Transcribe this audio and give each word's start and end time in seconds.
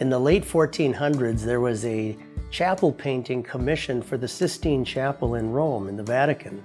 In 0.00 0.08
the 0.08 0.18
late 0.18 0.46
1400s, 0.46 1.42
there 1.42 1.60
was 1.60 1.84
a 1.84 2.16
chapel 2.50 2.90
painting 2.90 3.42
commissioned 3.42 4.02
for 4.02 4.16
the 4.16 4.26
Sistine 4.26 4.82
Chapel 4.82 5.34
in 5.34 5.52
Rome, 5.52 5.90
in 5.90 5.96
the 5.96 6.02
Vatican. 6.02 6.64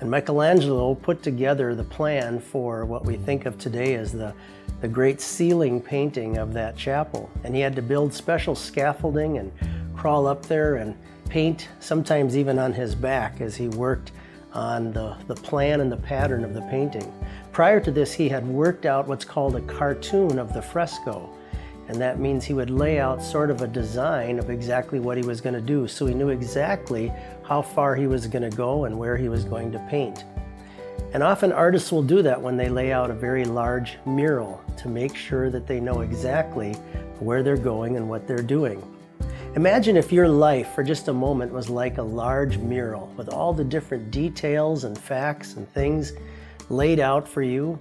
And 0.00 0.08
Michelangelo 0.08 0.94
put 0.94 1.20
together 1.20 1.74
the 1.74 1.82
plan 1.82 2.38
for 2.38 2.84
what 2.84 3.04
we 3.04 3.16
think 3.16 3.44
of 3.44 3.58
today 3.58 3.94
as 3.94 4.12
the, 4.12 4.32
the 4.80 4.86
great 4.86 5.20
ceiling 5.20 5.80
painting 5.80 6.38
of 6.38 6.52
that 6.52 6.76
chapel. 6.76 7.28
And 7.42 7.56
he 7.56 7.60
had 7.60 7.74
to 7.74 7.82
build 7.82 8.14
special 8.14 8.54
scaffolding 8.54 9.38
and 9.38 9.50
crawl 9.96 10.28
up 10.28 10.46
there 10.46 10.76
and 10.76 10.96
paint, 11.28 11.66
sometimes 11.80 12.36
even 12.36 12.56
on 12.56 12.72
his 12.72 12.94
back, 12.94 13.40
as 13.40 13.56
he 13.56 13.66
worked 13.66 14.12
on 14.52 14.92
the, 14.92 15.16
the 15.26 15.34
plan 15.34 15.80
and 15.80 15.90
the 15.90 15.96
pattern 15.96 16.44
of 16.44 16.54
the 16.54 16.62
painting. 16.62 17.12
Prior 17.50 17.80
to 17.80 17.90
this, 17.90 18.12
he 18.12 18.28
had 18.28 18.46
worked 18.46 18.86
out 18.86 19.08
what's 19.08 19.24
called 19.24 19.56
a 19.56 19.60
cartoon 19.62 20.38
of 20.38 20.54
the 20.54 20.62
fresco. 20.62 21.28
And 21.88 22.00
that 22.00 22.18
means 22.18 22.44
he 22.44 22.52
would 22.52 22.70
lay 22.70 22.98
out 22.98 23.22
sort 23.22 23.50
of 23.50 23.62
a 23.62 23.68
design 23.68 24.38
of 24.38 24.50
exactly 24.50 24.98
what 24.98 25.16
he 25.16 25.24
was 25.24 25.40
going 25.40 25.54
to 25.54 25.60
do 25.60 25.86
so 25.86 26.06
he 26.06 26.14
knew 26.14 26.30
exactly 26.30 27.12
how 27.44 27.62
far 27.62 27.94
he 27.94 28.06
was 28.06 28.26
going 28.26 28.48
to 28.48 28.56
go 28.56 28.84
and 28.84 28.98
where 28.98 29.16
he 29.16 29.28
was 29.28 29.44
going 29.44 29.70
to 29.72 29.78
paint. 29.90 30.24
And 31.12 31.22
often 31.22 31.52
artists 31.52 31.92
will 31.92 32.02
do 32.02 32.22
that 32.22 32.40
when 32.40 32.56
they 32.56 32.68
lay 32.68 32.92
out 32.92 33.10
a 33.10 33.14
very 33.14 33.44
large 33.44 33.98
mural 34.04 34.62
to 34.78 34.88
make 34.88 35.14
sure 35.14 35.50
that 35.50 35.66
they 35.66 35.80
know 35.80 36.00
exactly 36.00 36.72
where 37.20 37.42
they're 37.42 37.56
going 37.56 37.96
and 37.96 38.08
what 38.08 38.26
they're 38.26 38.42
doing. 38.42 38.82
Imagine 39.54 39.96
if 39.96 40.12
your 40.12 40.28
life 40.28 40.74
for 40.74 40.82
just 40.82 41.08
a 41.08 41.12
moment 41.12 41.50
was 41.50 41.70
like 41.70 41.96
a 41.96 42.02
large 42.02 42.58
mural 42.58 43.10
with 43.16 43.30
all 43.30 43.54
the 43.54 43.64
different 43.64 44.10
details 44.10 44.84
and 44.84 44.98
facts 44.98 45.54
and 45.54 45.66
things 45.72 46.12
laid 46.68 47.00
out 47.00 47.26
for 47.26 47.40
you. 47.40 47.78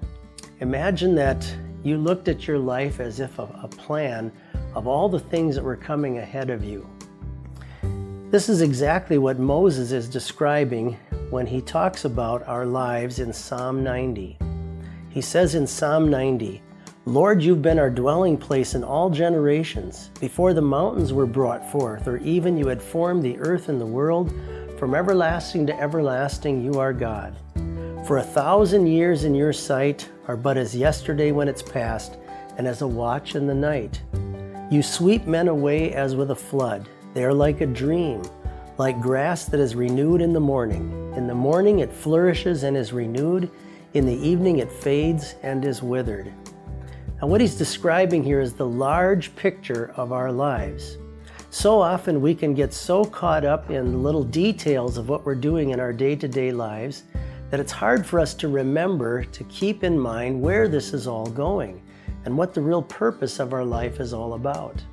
Imagine 0.62 1.16
that 1.16 1.46
you 1.86 1.98
looked 2.00 2.28
at 2.28 2.48
your 2.48 2.58
life 2.58 3.00
as 3.00 3.20
if 3.20 3.38
a, 3.38 3.44
a 3.62 3.68
plan 3.68 4.32
of 4.74 4.88
all 4.88 5.08
the 5.08 5.20
things 5.20 5.54
that 5.54 5.64
were 5.64 5.76
coming 5.76 6.18
ahead 6.18 6.50
of 6.50 6.64
you. 6.64 6.90
This 8.32 8.50
is 8.50 8.64
exactly 8.64 9.20
what 9.20 9.38
Moses 9.38 9.92
is 9.92 10.10
describing 10.10 10.98
when 11.30 11.46
he 11.46 11.62
talks 11.62 12.04
about 12.04 12.46
our 12.48 12.66
lives 12.66 13.20
in 13.20 13.32
Psalm 13.32 13.84
90. 13.84 14.36
He 15.10 15.22
says 15.22 15.54
in 15.54 15.68
Psalm 15.68 16.10
90, 16.10 16.60
Lord, 17.06 17.44
you've 17.44 17.62
been 17.62 17.78
our 17.78 17.92
dwelling 17.92 18.36
place 18.36 18.74
in 18.74 18.84
all 18.84 19.12
generations. 19.12 20.10
Before 20.20 20.56
the 20.56 20.62
mountains 20.64 21.14
were 21.14 21.28
brought 21.28 21.72
forth, 21.72 22.08
or 22.08 22.18
even 22.18 22.58
you 22.58 22.66
had 22.66 22.82
formed 22.82 23.22
the 23.22 23.38
earth 23.38 23.70
and 23.70 23.80
the 23.80 23.86
world, 23.86 24.34
from 24.80 24.96
everlasting 24.96 25.68
to 25.68 25.80
everlasting, 25.80 26.64
you 26.64 26.80
are 26.80 26.94
God. 26.94 27.36
For 28.06 28.18
a 28.18 28.24
thousand 28.24 28.86
years 28.86 29.24
in 29.24 29.34
your 29.34 29.52
sight 29.52 30.08
are 30.28 30.38
but 30.38 30.58
as 30.58 30.76
yesterday 30.76 31.32
when 31.32 31.48
it's 31.48 31.64
past, 31.64 32.18
and 32.56 32.68
as 32.68 32.84
a 32.84 32.88
watch 32.88 33.34
in 33.34 33.48
the 33.48 33.56
night. 33.56 34.00
You 34.70 34.84
sweep 34.84 35.26
men 35.26 35.48
away 35.48 35.92
as 35.92 36.16
with 36.16 36.30
a 36.30 36.36
flood. 36.36 36.88
They 37.16 37.26
are 37.26 37.34
like 37.34 37.62
a 37.62 37.66
dream, 37.66 38.22
like 38.78 39.02
grass 39.02 39.46
that 39.46 39.60
is 39.60 39.74
renewed 39.74 40.22
in 40.22 40.34
the 40.34 40.40
morning. 40.40 41.14
In 41.18 41.26
the 41.26 41.34
morning 41.34 41.80
it 41.80 41.92
flourishes 41.92 42.62
and 42.62 42.78
is 42.78 42.94
renewed. 42.94 43.50
In 43.96 44.06
the 44.06 44.14
evening 44.14 44.60
it 44.60 44.72
fades 44.72 45.34
and 45.42 45.66
is 45.66 45.82
withered. 45.82 46.32
And 47.22 47.32
what 47.32 47.42
he's 47.42 47.56
describing 47.56 48.24
here 48.24 48.40
is 48.40 48.54
the 48.54 48.68
large 48.68 49.36
picture 49.36 49.94
of 49.96 50.12
our 50.12 50.32
lives. 50.32 51.00
So 51.50 51.82
often 51.82 52.22
we 52.22 52.36
can 52.36 52.54
get 52.54 52.72
so 52.72 53.04
caught 53.04 53.46
up 53.46 53.72
in 53.72 54.04
little 54.04 54.24
details 54.24 55.00
of 55.00 55.10
what 55.10 55.26
we're 55.26 55.34
doing 55.34 55.72
in 55.72 55.80
our 55.80 55.92
day 55.92 56.16
to 56.18 56.28
day 56.28 56.52
lives 56.52 57.02
that 57.50 57.60
it's 57.60 57.72
hard 57.72 58.06
for 58.06 58.20
us 58.20 58.34
to 58.36 58.48
remember 58.48 59.24
to 59.24 59.44
keep 59.46 59.84
in 59.84 59.98
mind 59.98 60.42
where 60.42 60.68
this 60.68 60.94
is 60.94 61.08
all 61.08 61.28
going 61.28 61.82
and 62.26 62.38
what 62.38 62.54
the 62.54 62.62
real 62.62 62.82
purpose 62.82 63.40
of 63.40 63.54
our 63.54 63.64
life 63.64 64.00
is 64.00 64.14
all 64.14 64.34
about. 64.34 64.84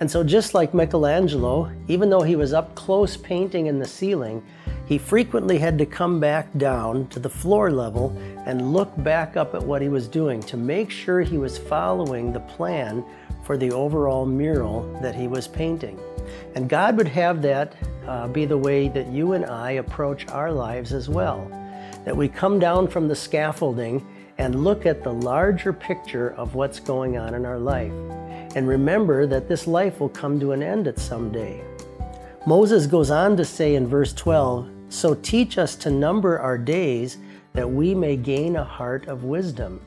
And 0.00 0.10
so, 0.10 0.24
just 0.24 0.54
like 0.54 0.74
Michelangelo, 0.74 1.70
even 1.86 2.10
though 2.10 2.22
he 2.22 2.34
was 2.34 2.52
up 2.52 2.74
close 2.74 3.16
painting 3.16 3.66
in 3.66 3.78
the 3.78 3.86
ceiling, 3.86 4.42
he 4.84 4.98
frequently 4.98 5.58
had 5.58 5.78
to 5.78 5.86
come 5.86 6.18
back 6.18 6.48
down 6.56 7.06
to 7.08 7.20
the 7.20 7.28
floor 7.28 7.70
level 7.70 8.16
and 8.44 8.72
look 8.72 8.90
back 9.04 9.36
up 9.36 9.54
at 9.54 9.62
what 9.62 9.80
he 9.80 9.88
was 9.88 10.08
doing 10.08 10.40
to 10.42 10.56
make 10.56 10.90
sure 10.90 11.20
he 11.20 11.38
was 11.38 11.56
following 11.56 12.32
the 12.32 12.40
plan 12.40 13.04
for 13.44 13.56
the 13.56 13.70
overall 13.70 14.26
mural 14.26 14.82
that 15.00 15.14
he 15.14 15.28
was 15.28 15.46
painting. 15.46 15.98
And 16.56 16.68
God 16.68 16.96
would 16.96 17.08
have 17.08 17.40
that 17.42 17.74
uh, 18.06 18.26
be 18.28 18.44
the 18.44 18.58
way 18.58 18.88
that 18.88 19.06
you 19.06 19.34
and 19.34 19.46
I 19.46 19.72
approach 19.72 20.26
our 20.28 20.50
lives 20.50 20.92
as 20.92 21.08
well 21.08 21.48
that 22.04 22.16
we 22.16 22.28
come 22.28 22.58
down 22.58 22.88
from 22.88 23.08
the 23.08 23.14
scaffolding 23.14 24.06
and 24.38 24.64
look 24.64 24.86
at 24.86 25.02
the 25.02 25.12
larger 25.12 25.72
picture 25.72 26.30
of 26.34 26.54
what's 26.54 26.80
going 26.80 27.16
on 27.16 27.34
in 27.34 27.46
our 27.46 27.58
life. 27.58 27.92
And 28.56 28.66
remember 28.66 29.26
that 29.26 29.48
this 29.48 29.66
life 29.66 30.00
will 30.00 30.08
come 30.08 30.40
to 30.40 30.52
an 30.52 30.62
end 30.62 30.88
at 30.88 30.98
some 30.98 31.30
day. 31.30 31.62
Moses 32.46 32.86
goes 32.86 33.10
on 33.10 33.36
to 33.36 33.44
say 33.44 33.76
in 33.76 33.86
verse 33.86 34.12
12, 34.12 34.68
So 34.88 35.14
teach 35.14 35.58
us 35.58 35.76
to 35.76 35.90
number 35.90 36.38
our 36.38 36.58
days 36.58 37.18
that 37.52 37.70
we 37.70 37.94
may 37.94 38.16
gain 38.16 38.56
a 38.56 38.64
heart 38.64 39.06
of 39.06 39.24
wisdom. 39.24 39.80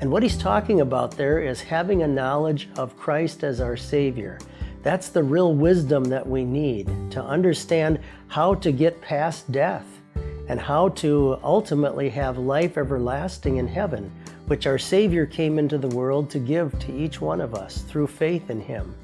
And 0.00 0.10
what 0.10 0.22
he's 0.22 0.36
talking 0.36 0.80
about 0.80 1.12
there 1.12 1.40
is 1.40 1.60
having 1.60 2.02
a 2.02 2.08
knowledge 2.08 2.68
of 2.76 2.96
Christ 2.96 3.42
as 3.42 3.60
our 3.60 3.76
Savior. 3.76 4.38
That's 4.82 5.08
the 5.08 5.22
real 5.22 5.54
wisdom 5.54 6.04
that 6.04 6.26
we 6.26 6.44
need 6.44 6.86
to 7.10 7.22
understand 7.22 7.98
how 8.28 8.54
to 8.56 8.70
get 8.70 9.00
past 9.00 9.50
death 9.50 9.97
and 10.48 10.58
how 10.58 10.88
to 10.90 11.38
ultimately 11.42 12.08
have 12.08 12.38
life 12.38 12.76
everlasting 12.76 13.58
in 13.58 13.68
heaven, 13.68 14.10
which 14.46 14.66
our 14.66 14.78
Savior 14.78 15.26
came 15.26 15.58
into 15.58 15.78
the 15.78 15.88
world 15.88 16.30
to 16.30 16.38
give 16.38 16.78
to 16.80 16.92
each 16.92 17.20
one 17.20 17.40
of 17.40 17.54
us 17.54 17.82
through 17.82 18.06
faith 18.06 18.50
in 18.50 18.60
Him. 18.60 18.94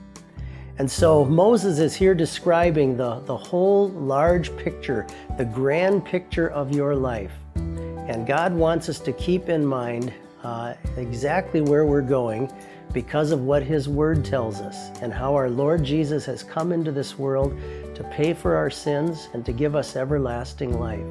And 0.79 0.91
so 0.91 1.25
Moses 1.25 1.79
is 1.79 1.95
here 1.95 2.15
describing 2.15 2.97
the, 2.97 3.21
the 3.21 3.37
whole 3.37 3.91
large 3.91 4.57
picture, 4.57 5.07
the 5.39 5.45
grand 5.45 6.05
picture 6.05 6.49
of 6.51 6.75
your 6.75 6.97
life. 6.97 7.33
And 7.55 8.27
God 8.27 8.53
wants 8.53 8.89
us 8.89 8.99
to 9.01 9.13
keep 9.13 9.49
in 9.49 9.65
mind 9.65 10.13
uh, 10.43 10.75
exactly 10.97 11.61
where 11.61 11.87
we're 11.87 12.03
going 12.03 12.53
because 12.95 13.33
of 13.33 13.43
what 13.43 13.63
His 13.63 13.89
Word 13.89 14.25
tells 14.25 14.63
us 14.63 14.99
and 15.03 15.13
how 15.13 15.35
our 15.35 15.51
Lord 15.51 15.85
Jesus 15.85 16.25
has 16.25 16.43
come 16.43 16.73
into 16.73 16.91
this 16.91 17.19
world 17.19 17.59
to 17.95 18.05
pay 18.05 18.33
for 18.33 18.57
our 18.57 18.71
sins 18.71 19.29
and 19.35 19.45
to 19.45 19.53
give 19.53 19.77
us 19.77 19.97
everlasting 19.97 20.79
life. 20.81 21.05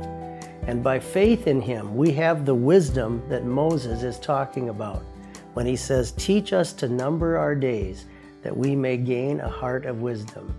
And 0.65 0.81
by 0.81 0.97
faith 0.97 1.47
in 1.47 1.61
him, 1.61 1.95
we 1.95 2.11
have 2.13 2.45
the 2.45 2.55
wisdom 2.55 3.21
that 3.27 3.45
Moses 3.45 4.01
is 4.01 4.17
talking 4.17 4.69
about 4.69 5.03
when 5.53 5.65
he 5.65 5.75
says, 5.75 6.13
Teach 6.13 6.53
us 6.53 6.71
to 6.73 6.87
number 6.87 7.37
our 7.37 7.53
days 7.53 8.05
that 8.43 8.55
we 8.55 8.75
may 8.75 8.95
gain 8.95 9.41
a 9.41 9.49
heart 9.49 9.85
of 9.85 10.01
wisdom. 10.01 10.53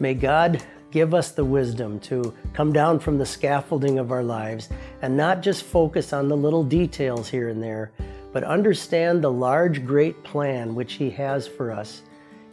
May 0.00 0.14
God 0.14 0.62
give 0.90 1.14
us 1.14 1.30
the 1.30 1.44
wisdom 1.44 2.00
to 2.00 2.34
come 2.52 2.72
down 2.72 2.98
from 2.98 3.18
the 3.18 3.26
scaffolding 3.26 4.00
of 4.00 4.10
our 4.10 4.24
lives 4.24 4.68
and 5.02 5.16
not 5.16 5.42
just 5.42 5.62
focus 5.62 6.12
on 6.12 6.28
the 6.28 6.36
little 6.36 6.64
details 6.64 7.28
here 7.28 7.48
and 7.50 7.62
there, 7.62 7.92
but 8.32 8.44
understand 8.44 9.22
the 9.22 9.30
large, 9.30 9.84
great 9.84 10.22
plan 10.22 10.74
which 10.74 10.94
He 10.94 11.10
has 11.10 11.46
for 11.46 11.70
us 11.70 12.02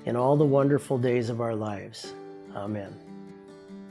in 0.06 0.16
all 0.16 0.38
the 0.38 0.46
wonderful 0.46 0.98
days 0.98 1.30
of 1.30 1.42
our 1.42 1.56
lives. 1.56 2.14
Amen. 2.56 2.94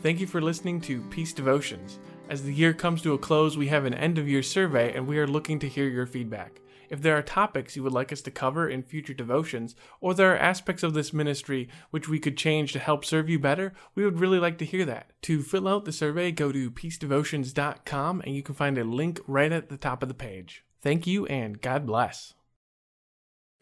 Thank 0.02 0.20
you 0.20 0.26
for 0.26 0.40
listening 0.40 0.80
to 0.82 1.00
Peace 1.02 1.32
Devotions. 1.32 1.98
As 2.28 2.42
the 2.42 2.54
year 2.54 2.72
comes 2.72 3.02
to 3.02 3.14
a 3.14 3.18
close, 3.18 3.56
we 3.56 3.68
have 3.68 3.84
an 3.84 3.94
end 3.94 4.18
of 4.18 4.28
year 4.28 4.42
survey 4.42 4.94
and 4.94 5.06
we 5.06 5.18
are 5.18 5.26
looking 5.26 5.58
to 5.60 5.68
hear 5.68 5.88
your 5.88 6.06
feedback. 6.06 6.60
If 6.88 7.02
there 7.02 7.16
are 7.16 7.22
topics 7.22 7.76
you 7.76 7.82
would 7.82 7.92
like 7.92 8.12
us 8.12 8.20
to 8.22 8.30
cover 8.30 8.68
in 8.68 8.82
future 8.82 9.14
devotions, 9.14 9.74
or 10.00 10.14
there 10.14 10.32
are 10.32 10.38
aspects 10.38 10.82
of 10.82 10.94
this 10.94 11.12
ministry 11.12 11.68
which 11.90 12.08
we 12.08 12.18
could 12.18 12.36
change 12.36 12.72
to 12.72 12.78
help 12.78 13.04
serve 13.04 13.28
you 13.28 13.38
better, 13.38 13.72
we 13.94 14.04
would 14.04 14.20
really 14.20 14.38
like 14.38 14.58
to 14.58 14.64
hear 14.64 14.84
that. 14.84 15.12
To 15.22 15.42
fill 15.42 15.66
out 15.66 15.84
the 15.84 15.92
survey, 15.92 16.30
go 16.30 16.52
to 16.52 16.70
peacedevotions.com 16.70 18.22
and 18.24 18.34
you 18.34 18.42
can 18.42 18.54
find 18.54 18.78
a 18.78 18.84
link 18.84 19.20
right 19.26 19.52
at 19.52 19.68
the 19.68 19.76
top 19.76 20.02
of 20.02 20.08
the 20.08 20.14
page. 20.14 20.64
Thank 20.82 21.06
you 21.06 21.26
and 21.26 21.60
God 21.60 21.86
bless. 21.86 22.34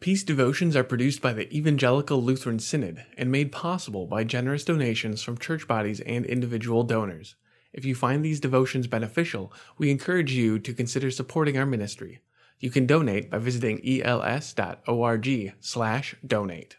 Peace 0.01 0.23
devotions 0.23 0.75
are 0.75 0.83
produced 0.83 1.21
by 1.21 1.33
the 1.33 1.51
Evangelical 1.55 2.21
Lutheran 2.21 2.59
Synod 2.59 3.05
and 3.17 3.31
made 3.31 3.51
possible 3.51 4.05
by 4.05 4.23
generous 4.23 4.65
donations 4.65 5.23
from 5.23 5.37
church 5.37 5.67
bodies 5.67 5.99
and 6.01 6.25
individual 6.25 6.83
donors. 6.83 7.35
If 7.73 7.85
you 7.85 7.95
find 7.95 8.23
these 8.23 8.39
devotions 8.39 8.87
beneficial, 8.87 9.51
we 9.77 9.89
encourage 9.89 10.33
you 10.33 10.59
to 10.59 10.73
consider 10.73 11.11
supporting 11.11 11.57
our 11.57 11.65
ministry. 11.65 12.21
You 12.59 12.69
can 12.69 12.85
donate 12.85 13.31
by 13.31 13.39
visiting 13.39 13.81
els.org/donate. 13.83 16.75